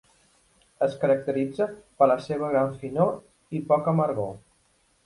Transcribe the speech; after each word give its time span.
Es 0.85 0.95
caracteritza 1.03 1.67
per 2.01 2.09
la 2.13 2.17
seva 2.29 2.51
gran 2.57 2.75
finor 2.83 3.17
i 3.61 3.65
poca 3.71 3.97
amargor. 3.97 4.35